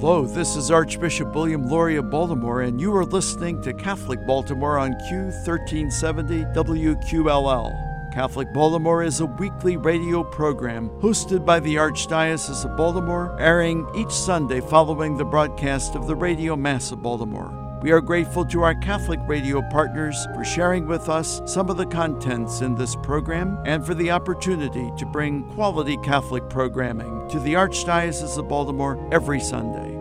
[0.00, 4.78] Hello, this is Archbishop William Lori of Baltimore, and you are listening to Catholic Baltimore
[4.78, 8.14] on Q1370 WQLL.
[8.14, 14.12] Catholic Baltimore is a weekly radio program hosted by the Archdiocese of Baltimore, airing each
[14.12, 17.67] Sunday following the broadcast of the Radio Mass of Baltimore.
[17.80, 21.86] We are grateful to our Catholic radio partners for sharing with us some of the
[21.86, 27.54] contents in this program and for the opportunity to bring quality Catholic programming to the
[27.54, 29.94] Archdiocese of Baltimore every Sunday.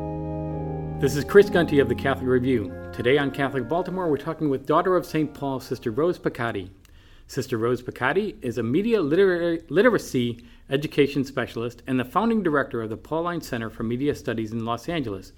[1.00, 2.74] This is Chris Gunty of the Catholic Review.
[2.94, 5.32] Today on Catholic Baltimore, we're talking with daughter of St.
[5.32, 6.72] Paul, Sister Rose Pacatte.
[7.28, 12.90] Sister Rose Pacatte is a media literary, literacy education specialist and the founding director of
[12.90, 15.32] the Pauline Center for Media Studies in Los Angeles.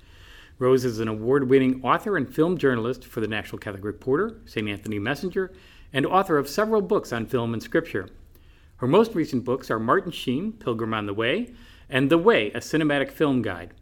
[0.60, 4.68] Rose is an award winning author and film journalist for the National Catholic Reporter, St.
[4.68, 5.54] Anthony Messenger,
[5.94, 8.10] and author of several books on film and scripture.
[8.76, 11.54] Her most recent books are Martin Sheen, Pilgrim on the Way,
[11.90, 13.74] and The Way, a cinematic film guide.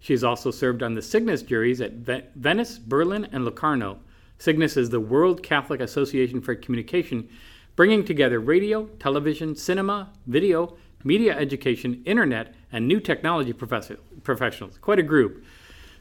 [0.00, 1.92] She has also served on the SIGNIS juries at
[2.34, 4.00] Venice, Berlin, and Locarno.
[4.38, 7.28] SIGNIS is the World Catholic Association for Communication,
[7.76, 14.78] bringing together radio, television, cinema, video, media education, internet, and new technology professionals.
[14.78, 15.44] Quite a group.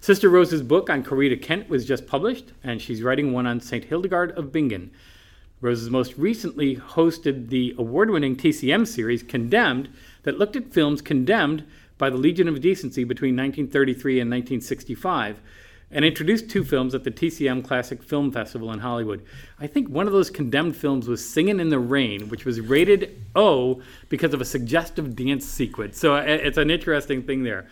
[0.04, 3.86] Sister Rose's book on Corita Kent was just published, and she's writing one on St.
[3.86, 4.92] Hildegard of Bingen.
[5.62, 9.88] Rose has most recently hosted the award winning TCM series Condemned,
[10.24, 11.64] that looked at films condemned
[11.98, 15.40] by the Legion of Decency between 1933 and 1965
[15.90, 19.26] and introduced two films at the TCM Classic Film Festival in Hollywood.
[19.58, 23.24] I think one of those condemned films was Singin' in the Rain, which was rated
[23.38, 25.98] O because of a suggestive dance sequence.
[25.98, 27.70] So uh, it's an interesting thing there.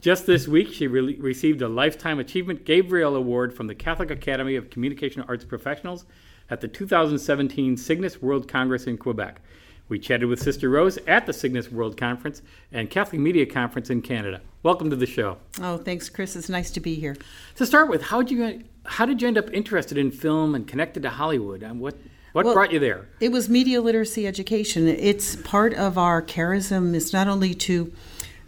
[0.00, 4.56] Just this week, she re- received a Lifetime Achievement Gabriel Award from the Catholic Academy
[4.56, 6.04] of Communication Arts Professionals
[6.50, 9.40] at the 2017 SIGNIS World Congress in Quebec.
[9.88, 14.02] We chatted with Sister Rose at the SIGNIS World Conference and Catholic Media Conference in
[14.02, 14.40] Canada.
[14.62, 15.38] Welcome to the show.
[15.60, 16.36] Oh, thanks, Chris.
[16.36, 17.16] It's nice to be here.
[17.56, 20.66] To start with, how did you how did you end up interested in film and
[20.66, 21.62] connected to Hollywood?
[21.62, 21.96] And what
[22.32, 23.08] what well, brought you there?
[23.20, 24.88] It was media literacy education.
[24.88, 26.94] It's part of our charism.
[26.94, 27.92] It's not only to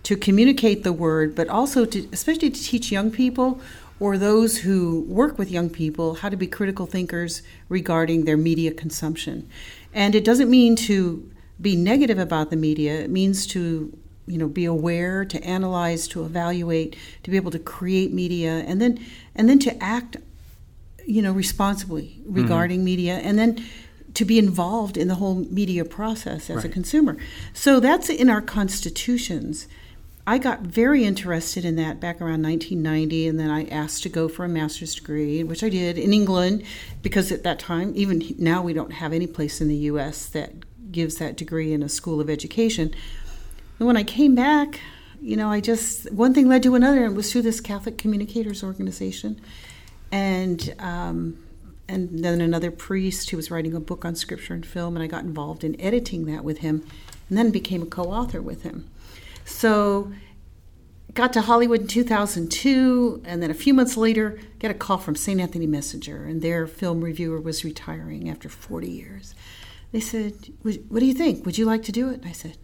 [0.04, 3.60] to communicate the word, but also to, especially to teach young people
[4.00, 8.72] or those who work with young people how to be critical thinkers regarding their media
[8.72, 9.48] consumption.
[9.92, 13.00] And it doesn't mean to be negative about the media.
[13.00, 17.58] It means to you know be aware, to analyze, to evaluate, to be able to
[17.58, 19.04] create media, and then
[19.34, 20.16] and then to act
[21.06, 22.34] you know responsibly mm-hmm.
[22.34, 22.84] regarding mm-hmm.
[22.84, 23.64] media, and then
[24.14, 26.64] to be involved in the whole media process as right.
[26.66, 27.16] a consumer.
[27.52, 29.66] So that's in our constitutions.
[30.26, 34.26] I got very interested in that back around 1990, and then I asked to go
[34.26, 36.64] for a master's degree, which I did in England,
[37.02, 40.26] because at that time, even now, we don't have any place in the U.S.
[40.26, 40.52] that
[40.90, 42.94] gives that degree in a school of education.
[43.78, 44.80] And when I came back,
[45.20, 47.98] you know, I just one thing led to another, and it was through this Catholic
[47.98, 49.38] Communicators Organization,
[50.10, 51.38] and um,
[51.86, 55.06] and then another priest who was writing a book on scripture and film, and I
[55.06, 56.82] got involved in editing that with him,
[57.28, 58.88] and then became a co-author with him.
[59.44, 60.12] So
[61.14, 65.14] got to Hollywood in 2002, and then a few months later, get a call from
[65.14, 65.40] St.
[65.40, 69.34] Anthony Messenger, and their film reviewer was retiring after 40 years.
[69.92, 71.46] They said, "What do you think?
[71.46, 72.58] Would you like to do it?" And I said,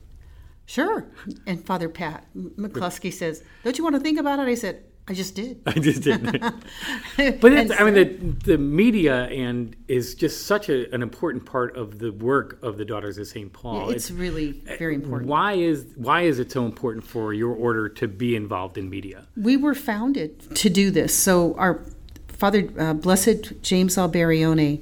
[0.67, 1.07] "Sure."
[1.47, 5.12] And Father Pat McCloskey says, "Don't you want to think about it?" I said, I
[5.12, 5.60] just did.
[5.66, 6.22] I just did.
[7.41, 8.04] but it's, I mean, the,
[8.53, 12.84] the media and is just such a, an important part of the work of the
[12.84, 13.53] Daughters of St.
[13.53, 13.88] Paul.
[13.88, 15.28] Yeah, it's, it's, really very important.
[15.28, 19.26] Why is why is it so important for your order to be involved in media?
[19.37, 21.12] We were founded to do this.
[21.12, 21.84] So our
[22.28, 24.81] Father uh, Blessed James Alberione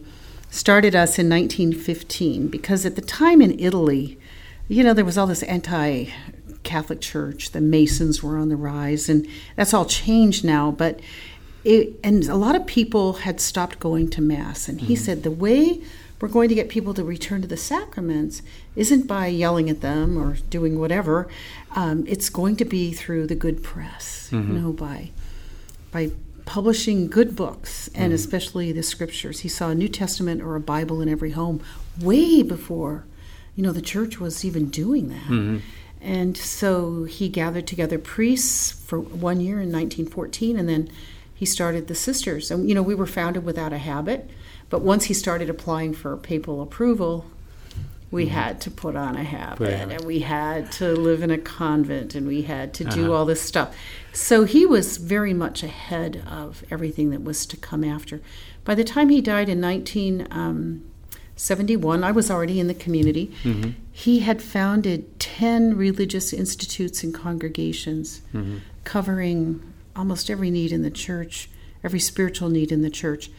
[0.51, 4.19] started us in 1915 because at the time in Italy,
[4.69, 6.11] you know, there was all this anti
[6.69, 7.51] Catholic Church.
[7.53, 10.71] The Masons were on the rise, and that's all changed now.
[10.71, 11.01] But
[11.65, 14.69] it, and a lot of people had stopped going to Mass.
[14.69, 15.03] And he mm-hmm.
[15.03, 15.81] said the way
[16.21, 18.43] we're going to get people to return to the sacraments
[18.75, 21.29] isn't by yelling at them or doing whatever.
[21.75, 24.53] Um, it's going to be through the good press, mm-hmm.
[24.53, 25.11] you know, by
[25.91, 26.11] by
[26.45, 28.15] publishing good books and mm-hmm.
[28.15, 29.41] especially the scriptures.
[29.41, 31.63] He saw a New Testament or a Bible in every home
[32.01, 33.05] way before,
[33.55, 35.29] you know, the church was even doing that.
[36.01, 40.91] And so he gathered together priests for one year in 1914, and then
[41.35, 42.51] he started the sisters.
[42.51, 44.31] And, you know, we were founded without a habit,
[44.71, 47.27] but once he started applying for papal approval,
[48.11, 48.35] we mm-hmm.
[48.35, 52.27] had to put on a habit and we had to live in a convent and
[52.27, 53.13] we had to do uh-huh.
[53.13, 53.77] all this stuff.
[54.13, 58.23] So he was very much ahead of everything that was to come after.
[58.65, 60.27] By the time he died in 19.
[60.31, 60.85] Um,
[61.39, 63.33] 71, I was already in the community.
[63.45, 63.71] Mm-hmm.
[63.93, 68.59] He had founded 10 religious institutes and congregations, mm-hmm.
[68.85, 69.63] covering
[69.95, 71.49] almost every need in the church,
[71.85, 73.31] every spiritual need in the church,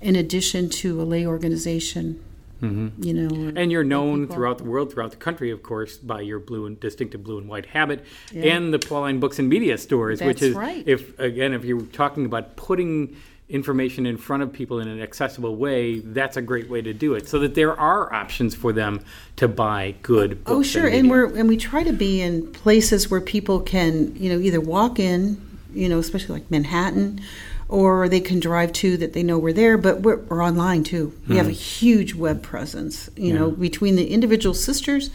[0.00, 2.22] in addition to a lay organization.
[2.60, 3.02] Mm-hmm.
[3.02, 6.38] You know, and you're known throughout the world, throughout the country, of course, by your
[6.38, 8.54] blue and distinctive blue and white habit, yeah.
[8.54, 10.86] and the Pauline Books and Media Stores, That's which is, right.
[10.86, 13.16] if again, if you're talking about putting
[13.48, 17.14] information in front of people in an accessible way, that's a great way to do
[17.14, 17.28] it.
[17.28, 19.04] So that there are options for them
[19.36, 20.50] to buy good oh, books.
[20.50, 24.14] Oh, sure, and, and we're and we try to be in places where people can,
[24.16, 25.40] you know, either walk in,
[25.74, 27.20] you know, especially like Manhattan,
[27.68, 29.76] or they can drive to that they know we're there.
[29.76, 31.12] But we're, we're online too.
[31.28, 31.54] We mm have a hmm.
[31.54, 33.40] huge web presence, you yeah.
[33.40, 35.10] know, between the individual sisters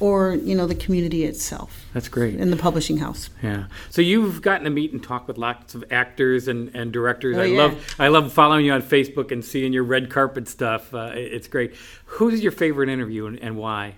[0.00, 1.86] or you know the community itself.
[1.94, 2.34] That's great.
[2.34, 3.30] In the publishing house.
[3.42, 3.66] Yeah.
[3.90, 7.36] So you've gotten to meet and talk with lots of actors and, and directors.
[7.36, 7.58] Oh, I yeah.
[7.58, 10.92] love I love following you on Facebook and seeing your red carpet stuff.
[10.92, 11.74] Uh, it's great.
[12.06, 13.94] Who's your favorite interview and, and why?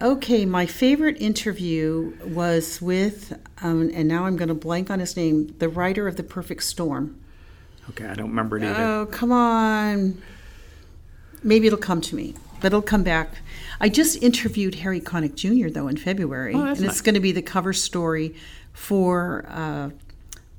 [0.00, 5.16] Okay, my favorite interview was with, um, and now I'm going to blank on his
[5.16, 7.20] name, the writer of The Perfect Storm.
[7.90, 8.82] Okay, I don't remember it either.
[8.82, 10.20] Oh, come on.
[11.44, 13.34] Maybe it'll come to me, but it'll come back.
[13.80, 16.80] I just interviewed Harry Connick Jr., though, in February, oh, and nice.
[16.80, 18.34] it's going to be the cover story
[18.72, 19.90] for uh,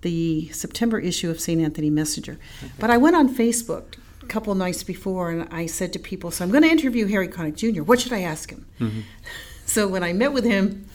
[0.02, 1.60] the September issue of St.
[1.60, 2.38] Anthony Messenger.
[2.62, 2.72] Okay.
[2.78, 6.44] But I went on Facebook a couple nights before and I said to people, So
[6.44, 8.66] I'm going to interview Harry Connick Jr., what should I ask him?
[8.80, 9.02] Mm-hmm.
[9.66, 10.88] So when I met with him,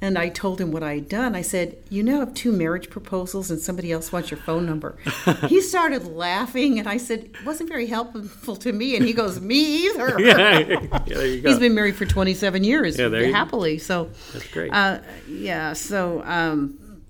[0.00, 1.34] and I told him what I had done.
[1.34, 4.96] I said, You now have two marriage proposals and somebody else wants your phone number.
[5.48, 8.94] he started laughing, and I said, It wasn't very helpful to me.
[8.96, 10.20] And he goes, Me either.
[10.20, 11.48] yeah, yeah, there you go.
[11.48, 13.74] He's been married for 27 years, yeah, there happily.
[13.74, 14.72] You, so that's great.
[14.72, 17.02] Uh, yeah, so um,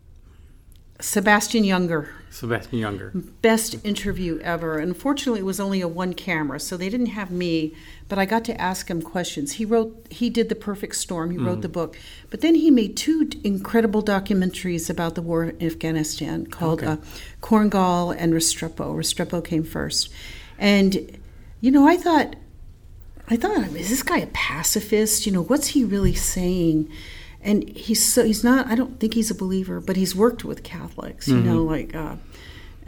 [1.01, 2.09] Sebastian Junger.
[2.31, 3.25] Sebastian Junger.
[3.43, 4.79] Best interview ever.
[4.79, 7.75] Unfortunately, it was only a one camera, so they didn't have me,
[8.09, 9.53] but I got to ask him questions.
[9.53, 11.47] He wrote, he did The Perfect Storm, he mm.
[11.47, 11.97] wrote the book,
[12.31, 16.93] but then he made two incredible documentaries about the war in Afghanistan called okay.
[16.93, 16.97] uh,
[17.41, 18.95] Korengal and Restrepo.
[18.95, 20.11] Restrepo came first.
[20.59, 21.19] And,
[21.61, 22.37] you know, I thought,
[23.29, 25.27] I thought, is this guy a pacifist?
[25.27, 26.91] You know, what's he really saying?
[27.43, 30.63] And he's so he's not i don't think he's a believer but he's worked with
[30.63, 31.47] catholics you mm-hmm.
[31.47, 32.17] know like uh,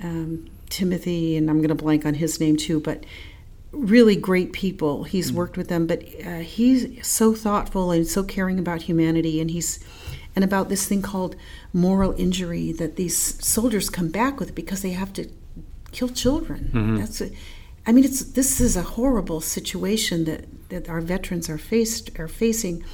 [0.02, 3.04] um, timothy and i'm going to blank on his name too but
[3.72, 5.38] really great people he's mm-hmm.
[5.38, 9.78] worked with them but uh, he's so thoughtful and so caring about humanity and he's
[10.34, 11.36] and about this thing called
[11.72, 15.28] moral injury that these soldiers come back with because they have to
[15.92, 16.96] kill children mm-hmm.
[16.96, 17.30] that's a,
[17.86, 22.28] I mean it's this is a horrible situation that that our veterans are faced are
[22.28, 22.84] facing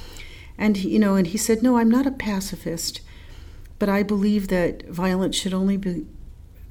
[0.57, 3.01] and you know, and he said, "No, I'm not a pacifist,
[3.79, 6.05] but I believe that violence should only be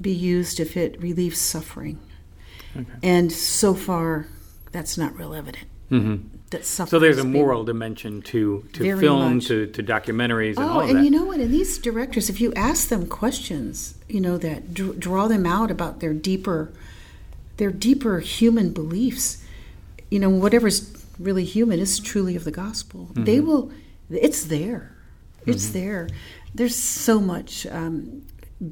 [0.00, 1.98] be used if it relieves suffering."
[2.76, 2.92] Okay.
[3.02, 4.26] And so far,
[4.72, 5.66] that's not real evident.
[5.90, 6.36] Mm-hmm.
[6.50, 10.80] That so there's a moral dimension to to film, to, to documentaries, and oh, all
[10.80, 11.04] of and that.
[11.04, 11.40] you know what?
[11.40, 16.00] And these directors, if you ask them questions, you know that draw them out about
[16.00, 16.72] their deeper,
[17.56, 19.44] their deeper human beliefs.
[20.08, 23.08] You know, whatever's really human is truly of the gospel.
[23.12, 23.24] Mm-hmm.
[23.24, 23.72] They will,
[24.10, 24.96] it's there.
[25.46, 25.78] It's mm-hmm.
[25.78, 26.08] there.
[26.54, 28.22] There's so much um,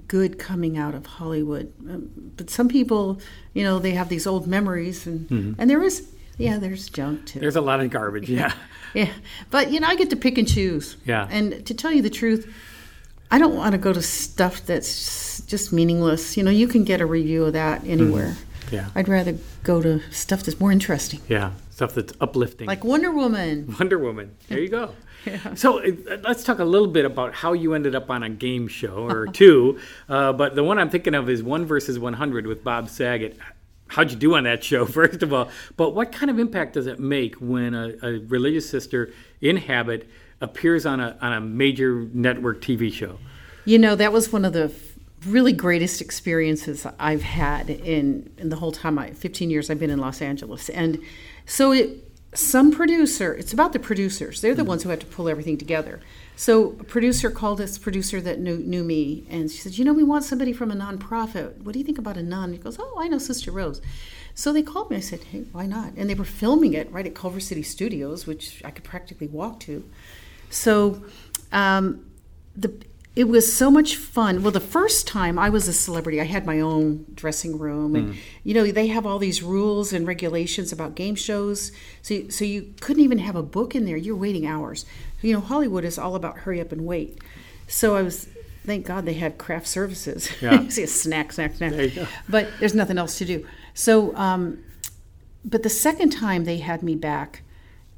[0.09, 1.73] good coming out of Hollywood.
[1.89, 3.21] Um, but some people,
[3.53, 5.61] you know, they have these old memories, and, mm-hmm.
[5.61, 6.09] and there is,
[6.39, 7.41] yeah, there's junk too.
[7.41, 8.53] There's a lot of garbage, yeah.
[8.95, 9.13] yeah.
[9.51, 10.97] But, you know, I get to pick and choose.
[11.05, 11.29] Yeah.
[11.31, 12.53] And to tell you the truth,
[13.31, 16.37] I don't want to go to stuff that's just meaningless.
[16.37, 18.31] You know, you can get a review of that anywhere.
[18.31, 18.54] Mm-hmm.
[18.71, 18.89] Yeah.
[18.95, 21.21] I'd rather go to stuff that's more interesting.
[21.29, 22.67] Yeah, stuff that's uplifting.
[22.67, 23.75] Like Wonder Woman.
[23.81, 24.37] Wonder Woman.
[24.49, 24.95] There you go.
[25.27, 25.55] yeah.
[25.55, 28.69] So uh, let's talk a little bit about how you ended up on a game
[28.69, 29.79] show or two.
[30.09, 33.39] Uh, but the one I'm thinking of is One versus 100 with Bob Saget.
[33.89, 35.51] How'd you do on that show, first of all?
[35.77, 40.09] But what kind of impact does it make when a, a religious sister in habit
[40.41, 43.19] appears on a, on a major network TV show?
[43.67, 44.73] You know, that was one of the
[45.27, 49.91] really greatest experiences I've had in, in the whole time I 15 years I've been
[49.91, 50.69] in Los Angeles.
[50.69, 51.01] And
[51.47, 54.41] so it some producer, it's about the producers.
[54.41, 54.71] They're the mm-hmm.
[54.71, 56.01] ones who have to pull everything together.
[56.37, 59.93] So a producer called this producer that knew, knew me and she said, "You know,
[59.93, 61.59] we want somebody from a nonprofit.
[61.59, 63.81] What do you think about a nun?" He goes, "Oh, I know Sister Rose."
[64.35, 64.97] So they called me.
[64.97, 68.27] I said, "Hey, why not?" And they were filming it right at Culver City Studios,
[68.27, 69.89] which I could practically walk to.
[70.51, 71.05] So
[71.53, 72.05] um,
[72.57, 72.73] the
[73.17, 74.43] it was so much fun.
[74.43, 78.15] Well, the first time I was a celebrity, I had my own dressing room, and
[78.15, 78.17] mm.
[78.43, 81.71] you know they have all these rules and regulations about game shows.
[82.03, 83.97] So, you, so you couldn't even have a book in there.
[83.97, 84.85] You're waiting hours.
[85.23, 87.19] You know, Hollywood is all about hurry up and wait.
[87.69, 88.29] So I was,
[88.67, 90.29] thank God they had craft services.
[90.43, 91.71] Yeah, see a snack, snack, snack.
[91.71, 92.07] There you go.
[92.29, 93.47] But there's nothing else to do.
[93.75, 94.63] So, um,
[95.45, 97.43] but the second time they had me back,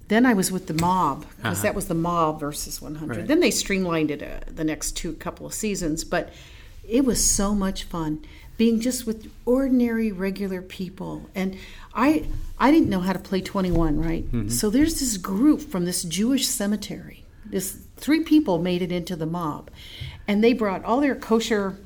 [0.08, 1.62] Then I was with the mob because Uh-huh.
[1.62, 3.16] that was the mob versus 100.
[3.16, 3.26] Right.
[3.26, 6.32] Then they streamlined it uh, the next two couple of seasons, but
[6.88, 8.24] it was so much fun
[8.56, 11.56] being just with ordinary regular people and
[11.94, 12.24] I
[12.58, 14.24] I didn't know how to play 21, right?
[14.50, 17.24] So there's this group from this Jewish cemetery.
[17.44, 19.70] This three people made it into the mob
[20.28, 21.76] and they brought all their kosher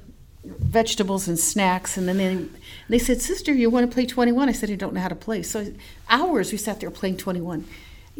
[0.45, 2.47] vegetables and snacks and then they,
[2.89, 5.15] they said sister you want to play 21 i said i don't know how to
[5.15, 5.71] play so
[6.09, 7.63] hours we sat there playing 21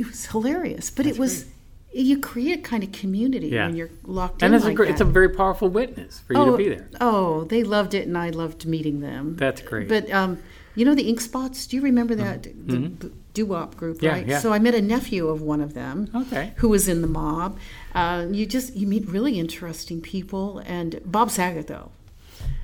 [0.01, 1.47] it was hilarious but it was
[1.93, 3.67] you create a kind of community Yeah.
[3.67, 4.47] when you're locked in.
[4.47, 6.57] And in it's a like great, it's a very powerful witness for you oh, to
[6.57, 6.89] be there.
[7.01, 9.89] oh they loved it and i loved meeting them That's great.
[9.89, 10.39] but um,
[10.77, 14.05] you know the ink spots do you remember that the doo-wop group Mm-hmm.
[14.07, 14.39] Yeah, right yeah.
[14.39, 16.53] so i met a nephew of one of them Okay.
[16.57, 17.59] who was in the mob
[17.95, 21.91] uh, you just you meet really interesting people and bob saget though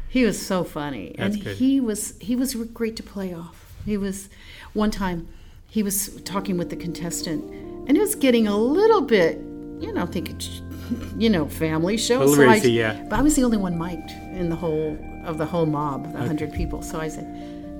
[0.09, 1.57] he was so funny That's and good.
[1.57, 4.28] he was he was great to play off he was
[4.73, 5.28] one time
[5.66, 7.44] he was talking with the contestant
[7.88, 9.38] and it was getting a little bit
[9.80, 10.38] you know thinking
[11.18, 13.04] you know family show so I, yeah.
[13.11, 16.18] but i was the only one mic'd in the whole of the whole mob the
[16.18, 17.25] hundred people so i said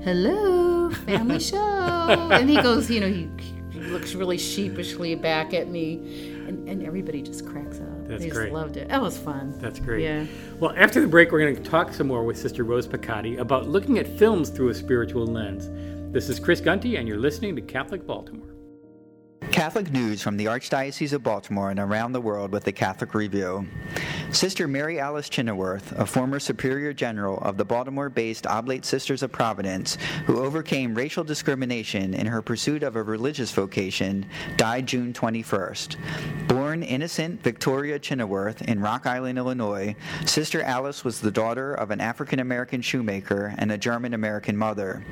[0.03, 3.29] hello family show and he goes you know he,
[3.71, 8.29] he looks really sheepishly back at me and, and everybody just cracks up That's they
[8.31, 8.47] great.
[8.47, 10.03] just loved it that was fun That's great.
[10.03, 10.27] yeah
[10.61, 13.69] Well, after the break, we're going to talk some more with Sister Rose Pacatte about
[13.69, 15.67] looking at films through a spiritual lens.
[16.17, 18.55] This is Chris Gunty, and you're listening to Catholic Baltimore.
[19.51, 23.67] Catholic news from the Archdiocese of Baltimore and around the world with the Catholic Review.
[24.31, 29.31] Sister Mary Alice Chineworth, a former Superior General of the Baltimore based Oblate Sisters of
[29.31, 34.25] Providence, who overcame racial discrimination in her pursuit of a religious vocation,
[34.57, 35.97] died June 21st.
[36.49, 42.01] Born innocent Victoria Chineworth in Rock Island, Illinois, Sister Alice was the daughter of an
[42.01, 45.05] African American shoemaker and a German American mother.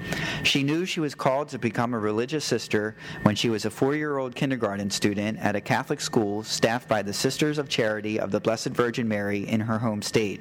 [0.42, 3.94] She knew she was called to become a religious sister when she was a four
[3.94, 8.30] year old kindergarten student at a Catholic school staffed by the Sisters of Charity of
[8.30, 10.40] the Blessed Virgin Mary in her home state.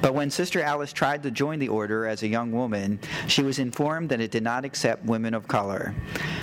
[0.00, 3.58] But when Sister Alice tried to join the order as a young woman, she was
[3.58, 5.94] informed that it did not accept women of color.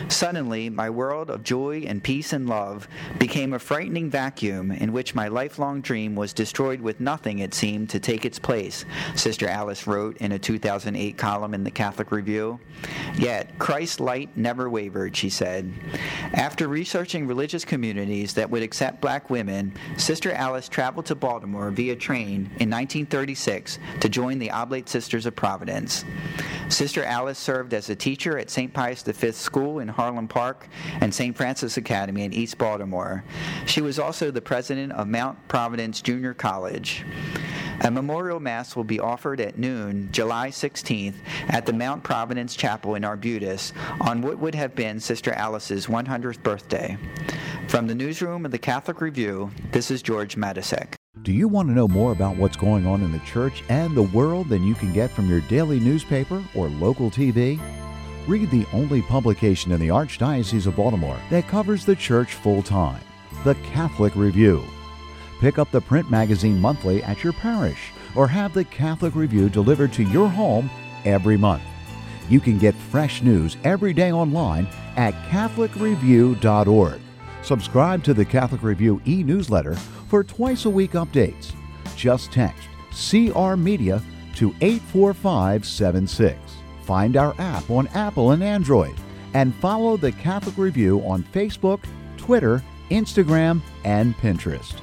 [0.07, 2.87] Suddenly, my world of joy and peace and love
[3.17, 7.89] became a frightening vacuum in which my lifelong dream was destroyed with nothing, it seemed,
[7.89, 12.59] to take its place, Sister Alice wrote in a 2008 column in the Catholic Review.
[13.17, 15.73] Yet, Christ's light never wavered, she said.
[16.33, 21.95] After researching religious communities that would accept black women, Sister Alice traveled to Baltimore via
[21.95, 26.05] train in 1936 to join the Oblate Sisters of Providence.
[26.69, 28.71] Sister Alice served as a teacher at St.
[28.71, 30.67] Pius V School in Harlem Park
[31.01, 31.35] and St.
[31.35, 33.23] Francis Academy in East Baltimore.
[33.65, 37.05] She was also the president of Mount Providence Junior College.
[37.81, 41.15] A memorial mass will be offered at noon, July 16th,
[41.47, 46.43] at the Mount Providence Chapel in Arbutus on what would have been Sister Alice's 100th
[46.43, 46.97] birthday.
[47.69, 50.95] From the newsroom of the Catholic Review, this is George Matysek.
[51.21, 54.03] Do you want to know more about what's going on in the church and the
[54.03, 57.59] world than you can get from your daily newspaper or local TV?
[58.27, 63.01] Read the only publication in the Archdiocese of Baltimore that covers the church full time
[63.43, 64.63] the Catholic Review.
[65.39, 69.93] Pick up the print magazine monthly at your parish or have the Catholic Review delivered
[69.93, 70.69] to your home
[71.05, 71.63] every month.
[72.29, 74.67] You can get fresh news every day online
[74.97, 76.99] at CatholicReview.org.
[77.41, 81.53] Subscribe to the Catholic Review e newsletter for twice a week updates.
[81.95, 84.01] Just text CR Media
[84.35, 86.37] to 84576.
[86.83, 88.95] Find our app on Apple and Android
[89.33, 91.83] and follow the Catholic Review on Facebook,
[92.17, 94.79] Twitter, Instagram, and Pinterest.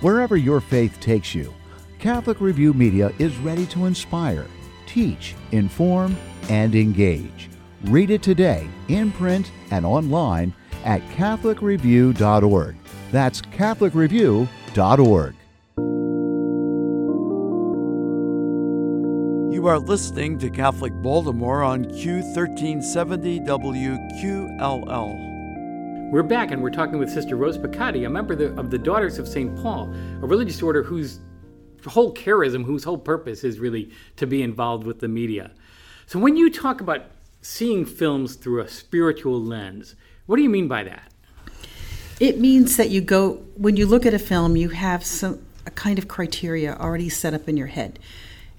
[0.00, 1.52] Wherever your faith takes you,
[1.98, 4.46] Catholic Review Media is ready to inspire,
[4.86, 6.16] teach, inform,
[6.48, 7.50] and engage.
[7.84, 12.76] Read it today in print and online at CatholicReview.org.
[13.10, 15.34] That's CatholicReview.org.
[19.50, 25.27] You are listening to Catholic Baltimore on Q1370 WQLL.
[26.10, 29.28] We're back and we're talking with Sister Rose Pacatte, a member of the, Daughters of
[29.28, 29.54] St.
[29.56, 31.20] Paul, a religious order whose
[31.84, 35.50] whole charism, whose whole purpose is really to be involved with the media.
[36.06, 37.02] So when you talk about
[37.42, 41.12] seeing films through a spiritual lens, what do you mean by that?
[42.20, 45.70] It means that you go when you look at a film, you have some a
[45.70, 47.98] kind of criteria already set up in your head,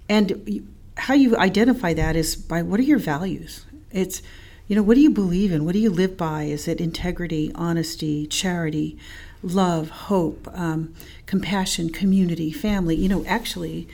[0.08, 3.65] and how you identify that is by what are your values.
[3.91, 4.22] It's
[4.69, 5.65] you know what do you believe in?
[5.65, 6.43] What do you live by?
[6.43, 8.97] Is it integrity, honesty, charity,
[9.41, 10.93] love, hope, um,
[11.25, 12.95] compassion, community, family?
[12.95, 13.88] You know, actually,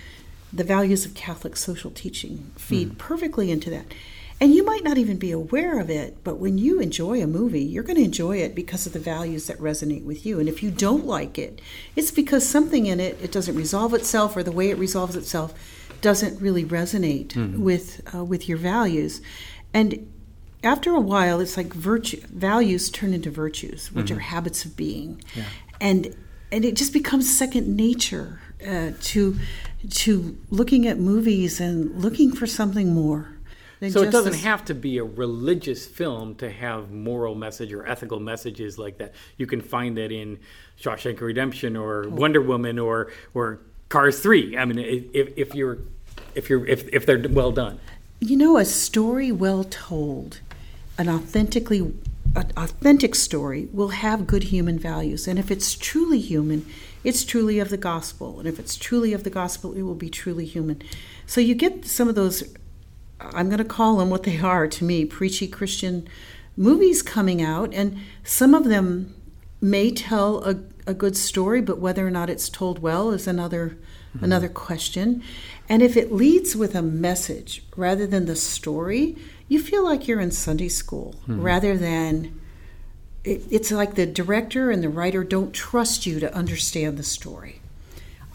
[0.51, 3.86] the values of Catholic social teaching feed perfectly into that.
[4.41, 7.63] And you might not even be aware of it, but when you enjoy a movie,
[7.63, 10.41] you're going to enjoy it because of the values that resonate with you.
[10.41, 11.62] And if you don't like it,
[11.96, 15.53] it's because something in it, it doesn't resolve itself or the way it resolves itself
[16.01, 17.63] doesn't really resonate mm-hmm.
[17.63, 19.22] with uh, with your values.
[19.74, 20.05] And
[20.66, 24.18] after a while, it's like virtue values turn into virtues, which mm-hmm.
[24.18, 25.44] are habits of being, yeah.
[25.80, 26.16] and
[26.52, 29.38] and it just becomes second nature uh, to
[29.90, 33.30] to looking at movies and looking for something more.
[33.90, 38.20] So it doesn't have to be a religious film to have moral message or ethical
[38.20, 39.14] messages like that.
[39.38, 40.40] You can find that in
[40.82, 42.10] Shawshank Redemption or oh.
[42.10, 44.58] Wonder Woman or or Cars Three.
[44.58, 45.80] I mean, if, if you're
[46.34, 47.80] if you're if, if they're well done.
[48.22, 50.40] You know, a story well told
[50.98, 51.94] an authentically
[52.36, 55.25] an authentic story will have good human values.
[55.25, 56.66] And if it's truly human
[57.04, 58.40] it's truly of the gospel.
[58.40, 60.82] And if it's truly of the gospel it will be truly human.
[61.25, 62.44] So you get some of those
[63.20, 66.08] i'm going to call them what they are to me preachy christian
[66.58, 67.74] movies coming out.
[67.74, 69.14] And some of them
[69.62, 73.78] may tell a, a good story but whether or not it's told well is another
[74.16, 74.25] mm-hmm.
[74.25, 75.24] another question.
[75.68, 79.16] And if it leads with a message rather than the story
[79.48, 81.42] you feel like you're in Sunday school mm-hmm.
[81.42, 82.40] rather than
[83.24, 87.62] it, it's like the director and the writer don't trust you to understand the story.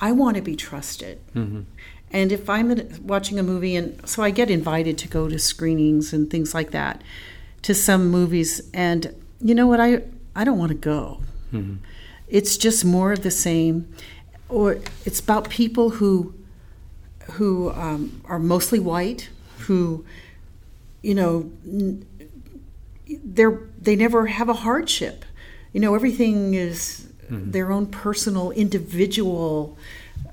[0.01, 1.21] I want to be trusted.
[1.35, 1.63] Mm-hmm.
[2.13, 6.13] And if I'm watching a movie, and so I get invited to go to screenings
[6.13, 7.03] and things like that,
[7.63, 9.81] to some movies, and you know what?
[9.81, 10.03] I
[10.35, 11.21] I don't want to go.
[11.53, 11.77] Mm-hmm.
[12.29, 13.93] It's just more of the same,
[14.49, 16.35] or it's about people who
[17.33, 20.05] who um, are mostly white, who
[21.03, 21.51] you know,
[23.25, 25.25] they're they never have a hardship.
[25.73, 27.51] You know, everything is mm-hmm.
[27.51, 29.79] their own personal, individual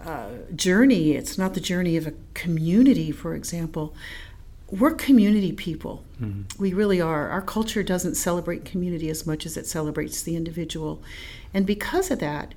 [0.04, 1.12] uh, journey.
[1.12, 3.96] It's not the journey of a community, for example.
[4.70, 6.04] We're community people.
[6.22, 6.62] Mm-hmm.
[6.62, 7.30] We really are.
[7.30, 11.02] Our culture doesn't celebrate community as much as it celebrates the individual.
[11.54, 12.54] And because of that,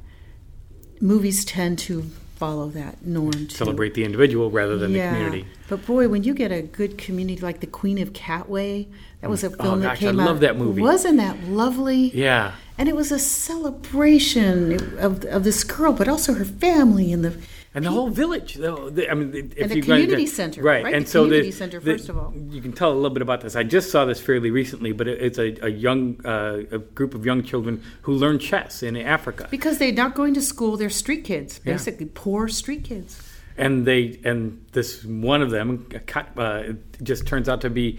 [1.00, 2.10] movies tend to
[2.40, 3.32] follow that norm.
[3.32, 3.50] Too.
[3.50, 5.10] Celebrate the individual rather than yeah.
[5.10, 5.46] the community.
[5.68, 8.86] But boy, when you get a good community like the Queen of Katwe,
[9.20, 9.62] that was a mm.
[9.62, 10.26] film oh, that gosh, came I out.
[10.26, 10.80] love that movie.
[10.80, 12.10] Wasn't that lovely?
[12.14, 12.52] Yeah.
[12.78, 17.36] And it was a celebration of, of this girl, but also her family and the
[17.72, 18.54] and the whole village.
[18.54, 20.82] The, I mean, if and the you community center, right?
[20.82, 20.94] right?
[20.94, 23.10] And the so community the, center, the, first of all, you can tell a little
[23.10, 23.54] bit about this.
[23.54, 27.14] I just saw this fairly recently, but it, it's a, a young uh, a group
[27.14, 30.76] of young children who learn chess in Africa because they're not going to school.
[30.76, 32.12] They're street kids, basically yeah.
[32.14, 33.22] poor street kids.
[33.56, 35.88] And they and this one of them
[36.36, 36.62] uh,
[37.02, 37.98] just turns out to be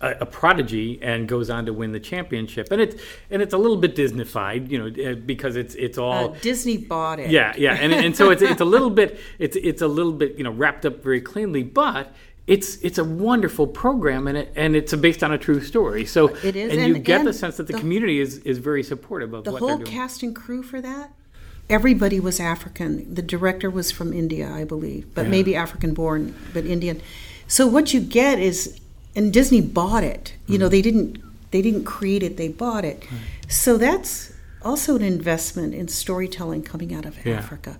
[0.00, 2.68] a, a, prodigy and goes on to win the championship.
[2.70, 6.30] And it's and it's a little bit Disneyfied, you know, uh, because it's it's all
[6.30, 7.30] uh, Disney bought it.
[7.30, 10.36] Yeah, yeah, and and so it's it's a little bit it's it's a little bit
[10.38, 12.14] you know wrapped up very cleanly, but
[12.46, 16.06] it's it's a wonderful program and it and it's based on a true story.
[16.06, 18.38] So it is, and, and you get and the sense that the, the, community is
[18.38, 21.12] is very supportive of the what whole cast and crew for that.
[21.68, 23.12] Everybody was African.
[23.12, 25.30] The director was from India, I believe, but yeah.
[25.30, 27.00] maybe African born, but Indian.
[27.48, 28.80] So what you get is
[29.16, 30.34] and Disney bought it.
[30.46, 30.70] You know, mm-hmm.
[30.70, 33.04] they didn't they didn't create it; they bought it.
[33.48, 37.34] So that's also an investment in storytelling coming out of yeah.
[37.36, 37.78] Africa,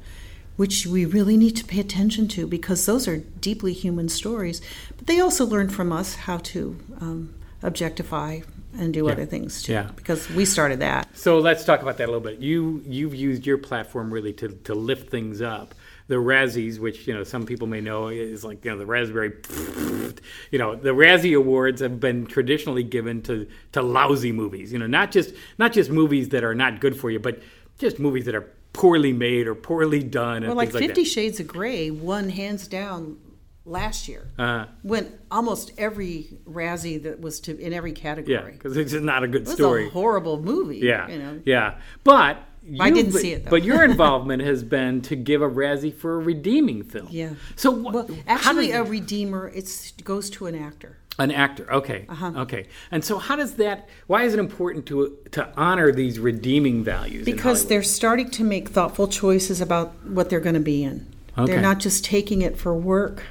[0.56, 4.62] which we really need to pay attention to because those are deeply human stories.
[4.96, 8.40] But they also learn from us how to um, objectify
[8.78, 9.12] and do yeah.
[9.12, 9.72] other things too.
[9.72, 9.90] Yeah.
[9.96, 11.16] Because we started that.
[11.16, 12.40] So let's talk about that a little bit.
[12.40, 15.74] You you've used your platform really to, to lift things up
[16.08, 19.32] the Razzies, which you know some people may know is like you know the raspberry.
[20.50, 24.72] You know the Razzie Awards have been traditionally given to to lousy movies.
[24.72, 27.42] You know not just not just movies that are not good for you, but
[27.78, 30.44] just movies that are poorly made or poorly done.
[30.44, 33.18] Well, like Fifty like Shades of Grey won hands down
[33.66, 34.30] last year.
[34.38, 34.66] Uh-huh.
[34.82, 38.32] When almost every Razzie that was to in every category.
[38.34, 39.88] Yeah, because it's not a good it was story.
[39.88, 40.78] A horrible movie.
[40.78, 41.40] Yeah, you know?
[41.44, 43.50] yeah, but you, I didn't see it though.
[43.50, 47.08] but your involvement has been to give a Razzie for a redeeming film.
[47.10, 47.34] Yeah.
[47.56, 50.98] So well, actually, a redeemer it goes to an actor.
[51.18, 52.32] An actor, okay, uh-huh.
[52.40, 52.66] okay.
[52.90, 53.88] And so, how does that?
[54.06, 57.24] Why is it important to to honor these redeeming values?
[57.24, 61.06] Because they're starting to make thoughtful choices about what they're going to be in.
[61.38, 61.52] Okay.
[61.52, 63.22] They're not just taking it for work,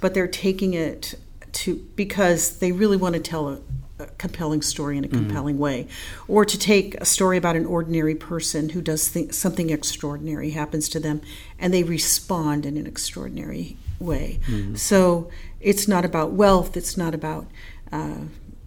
[0.00, 1.14] but they're taking it
[1.52, 3.58] to because they really want to tell a,
[3.98, 5.18] a compelling story in a mm-hmm.
[5.18, 5.62] compelling mm-hmm.
[5.62, 5.88] way,
[6.28, 10.88] or to take a story about an ordinary person who does th- something extraordinary happens
[10.88, 11.20] to them,
[11.58, 14.40] and they respond in an extraordinary way.
[14.46, 14.76] Mm-hmm.
[14.76, 16.76] So it's not about wealth.
[16.76, 17.46] It's not about
[17.92, 18.22] uh,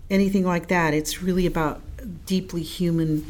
[0.10, 0.94] anything like that.
[0.94, 1.82] It's really about
[2.26, 3.26] deeply human.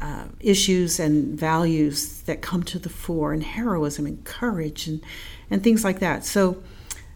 [0.00, 5.00] Uh, issues and values that come to the fore, and heroism and courage and,
[5.48, 6.24] and things like that.
[6.24, 6.60] So,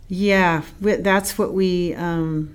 [0.08, 2.54] yeah, that's what we um,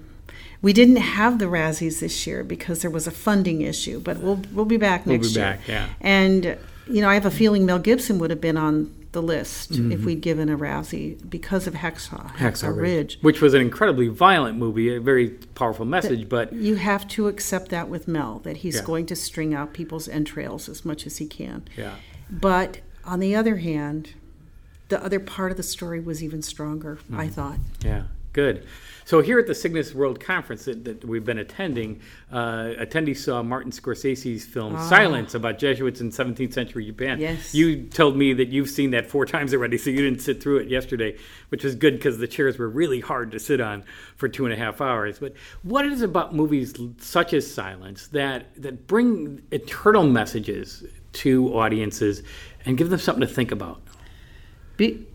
[0.62, 4.42] We didn't have the Razzies this year because there was a funding issue, but we'll
[4.54, 5.44] we'll be back We'll next be year.
[5.44, 5.90] back, yeah.
[6.00, 9.74] And you know, I have a feeling Mel Gibson would have been on the list
[9.74, 9.92] Mm-hmm.
[9.92, 12.78] if we'd given a Razzie because of Hacksaw, Hacksaw Ridge.
[12.78, 17.28] Ridge, which was an incredibly violent movie, a very powerful message, but You have to
[17.28, 18.84] accept that with Mel that he's Yeah.
[18.86, 21.64] going to string out people's entrails as much as he can.
[21.78, 21.96] yeah.
[22.30, 24.12] But on the other hand,
[24.92, 27.32] the other part of the story was even stronger, I Mm-hmm.
[27.34, 27.58] thought.
[27.84, 28.68] Yeah, good.
[29.04, 32.00] So here at the SIGNIS World Conference that, that we've been attending,
[32.32, 37.18] uh, attendees saw Martin Scorsese's film Silence about Jesuits in 17th century Japan.
[37.18, 37.22] Ah.
[37.22, 37.54] Yes.
[37.54, 40.58] You told me that you've seen that four times already, so you didn't sit through
[40.60, 41.18] it yesterday,
[41.50, 43.84] which was good because the chairs were really hard to sit on
[44.18, 45.18] for two and a half hours.
[45.20, 51.54] But what is it about movies such as Silence that that bring eternal messages to
[51.56, 52.22] audiences
[52.66, 53.82] and give them something to think about?
[54.82, 55.06] Be-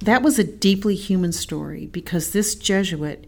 [0.00, 3.24] that was a deeply human story because this Jesuit,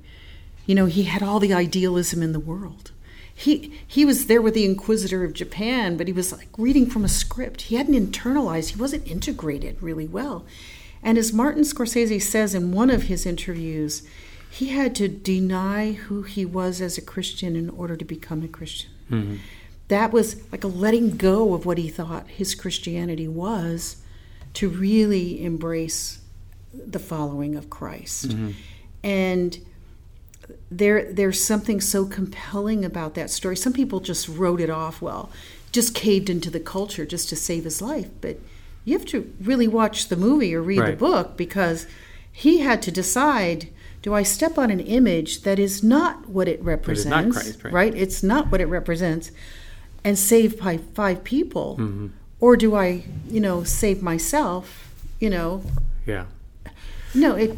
[0.67, 2.91] you know, he had all the idealism in the world.
[3.35, 7.03] He he was there with the Inquisitor of Japan, but he was like reading from
[7.03, 7.63] a script.
[7.63, 8.73] He hadn't internalized.
[8.73, 10.45] He wasn't integrated really well.
[11.03, 14.07] And as Martin Scorsese says in one of his interviews,
[14.51, 18.49] he had to deny who he was as a Christian in order to become a
[18.49, 18.91] Christian.
[19.11, 19.37] Mm-hmm.
[19.89, 23.97] That was like a letting go of what he thought his Christianity was
[24.55, 26.21] to really embrace
[26.73, 28.35] the following of Christ.
[29.03, 29.59] And
[30.71, 33.57] there there's something so compelling about that story.
[33.57, 35.31] Some people just wrote it off, well,
[35.73, 38.39] just caved into the culture just to save his life, but
[38.85, 41.87] you have to really watch the movie or read the book because
[42.33, 43.69] he had to decide
[44.03, 47.37] do I step on an image that is not what it represents?
[47.37, 47.95] Christ, right.
[47.95, 49.31] It's not what it represents
[50.03, 51.77] and save five, five people.
[51.79, 52.07] Mm-hmm.
[52.41, 55.63] Or do I, you know, save myself, you know?
[56.07, 56.25] Yeah.
[57.15, 57.57] No, it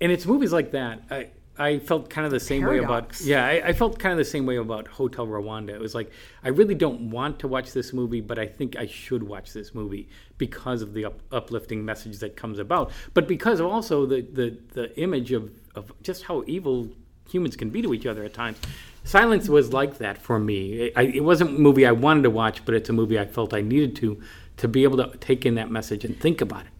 [0.00, 1.02] and it's movies like that.
[1.10, 3.44] I I felt kind of the same way about yeah.
[3.44, 5.70] I, I felt kind of the same way about Hotel Rwanda.
[5.70, 6.10] It was like
[6.42, 9.74] I really don't want to watch this movie, but I think I should watch this
[9.74, 14.22] movie because of the up, uplifting message that comes about, but because of also the
[14.22, 16.88] the the image of of just how evil
[17.28, 18.58] humans can be to each other at times.
[19.04, 20.72] Silence was like that for me.
[20.72, 23.26] It, I, it wasn't a movie I wanted to watch, but it's a movie I
[23.26, 24.20] felt I needed to
[24.58, 26.72] to be able to take in that message and think about it.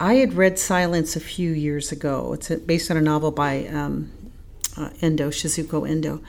[0.00, 2.32] I had read Silence a few years ago.
[2.32, 4.10] It's a, based on a novel by um,
[4.76, 6.20] uh, Endo, Shusaku Endo.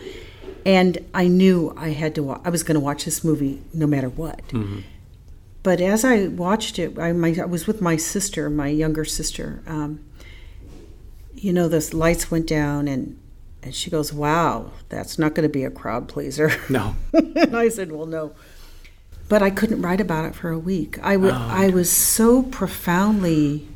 [0.65, 2.23] And I knew I had to.
[2.23, 4.41] Wa- I was going to watch this movie no matter what.
[5.63, 9.61] But as I watched it, I, my, I was with my sister, my younger sister.
[9.67, 9.99] Um,
[11.33, 13.19] you know, the lights went down, and
[13.61, 17.69] and she goes, "Wow, that's not going to be a crowd pleaser." No, and I
[17.69, 18.33] said, "Well, no."
[19.27, 20.97] But I couldn't write about it for a week.
[21.03, 23.67] I wa- oh, I was so profoundly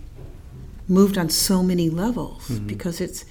[0.87, 2.67] moved on so many levels mm-hmm.
[2.67, 3.25] because it's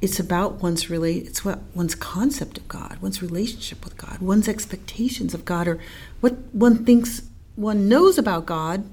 [0.00, 4.48] it's about one's relate it's what one's concept of God, one's relationship with God, one's
[4.48, 5.78] expectations of God, or
[6.20, 7.22] what one thinks
[7.56, 8.84] one knows about God,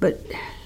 [0.00, 0.20] but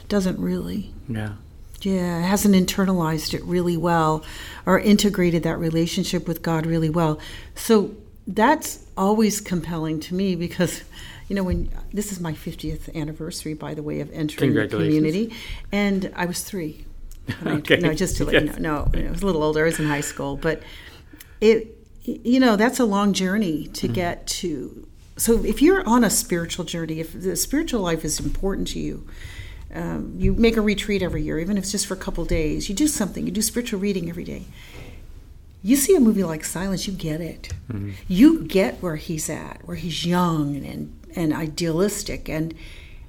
[0.09, 0.92] doesn't really.
[1.09, 1.35] yeah.
[1.83, 4.25] Yeah, hasn't internalized it really well
[4.66, 7.19] or integrated that relationship with God really well.
[7.55, 7.95] So
[8.27, 10.83] that's always compelling to me because,
[11.29, 15.35] you know, when this is my 50th anniversary, by the way, of entering the community,
[15.73, 16.85] and I was three.
[17.43, 17.77] when I- Okay.
[17.79, 19.62] No, just to let you know, no, I was a little older.
[19.62, 20.62] I was in high school, but
[21.40, 23.95] it, you know, that's a long journey to Mm-hmm.
[23.95, 24.87] get to.
[25.16, 29.07] So if you're on a spiritual journey, if the spiritual life is important to you,
[29.74, 32.68] um, you make a retreat every year, even if it's just for a couple days.
[32.68, 33.24] You do something.
[33.24, 34.44] You do spiritual reading every day.
[35.62, 37.52] You see a movie like Silence, you get it.
[38.09, 42.54] You get where he's at, where he's young and and idealistic and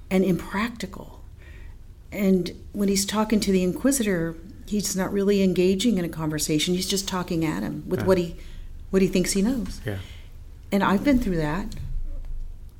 [0.10, 1.22] and impractical.
[2.12, 4.36] And when he's talking to the Inquisitor,
[4.68, 6.74] he's not really engaging in a conversation.
[6.76, 8.36] He's just talking at him with what he
[8.90, 9.80] what he thinks he knows.
[9.86, 9.98] Yeah.
[10.72, 11.68] And I've been through that.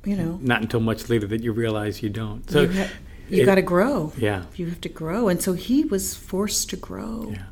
[0.04, 2.48] You know, Not until much later that you realize you don't.
[2.50, 2.68] So
[3.28, 4.12] you, ha- you it- got to grow.
[4.16, 4.44] Yeah.
[4.56, 5.28] You have to grow.
[5.28, 7.32] And so he was forced to grow.
[7.32, 7.44] Yeah.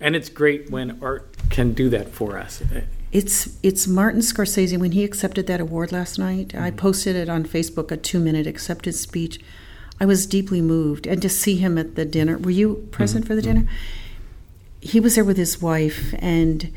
[0.00, 2.62] And it's great when art can do that for us.
[3.10, 6.54] It's it's Martin Scorsese when he accepted that award last night.
[6.54, 6.76] I mm-hmm.
[6.76, 9.40] posted it on Facebook a 2-minute acceptance speech.
[10.00, 12.38] I was deeply moved and to see him at the dinner.
[12.38, 13.28] Were you present mm-hmm.
[13.28, 13.62] for the dinner?
[13.62, 13.74] Mm-hmm.
[14.80, 16.72] He was there with his wife and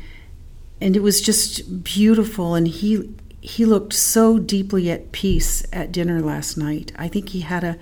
[0.80, 6.20] and it was just beautiful and he he looked so deeply at peace at dinner
[6.20, 6.92] last night.
[6.96, 7.76] I think he had a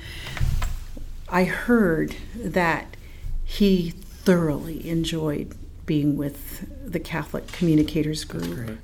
[1.28, 2.96] I heard that
[3.44, 5.54] he thoroughly enjoyed
[5.86, 8.78] being with the Catholic Communicators Group.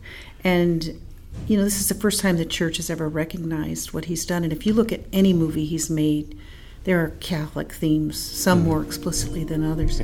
[0.45, 1.01] And,
[1.49, 4.45] you know, this is the first time the church has ever recognized what he's done.
[4.45, 6.39] And if you look at any movie he's made,
[6.85, 8.67] there are Catholic themes, some mm.
[8.67, 9.99] more explicitly than others.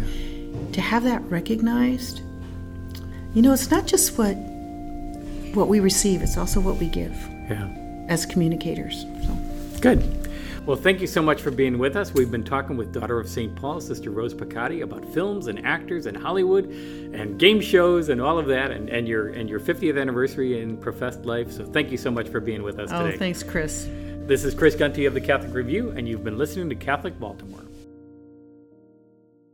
[0.73, 2.23] To have that recognized,
[3.35, 4.37] You know, it's not just what
[5.55, 7.17] what we receive; it's also what we give.
[7.49, 7.69] Yeah.
[8.09, 9.07] As communicators.
[9.25, 9.37] So.
[9.81, 10.23] Good.
[10.65, 12.15] Well, thank you so much for being with us.
[12.15, 13.53] We've been talking with Daughter of St.
[13.57, 18.39] Paul, Sister Rose Pacatte, about films and actors and Hollywood and game shows and all
[18.39, 21.51] of that and, and your and your 50th anniversary in professed life.
[21.51, 23.17] So thank you so much for being with us oh, today.
[23.17, 23.89] Oh, thanks, Chris.
[24.27, 27.65] This is Chris Gunty of the Catholic Review, and you've been listening to Catholic Baltimore.